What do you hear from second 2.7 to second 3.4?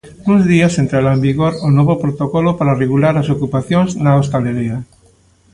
regular as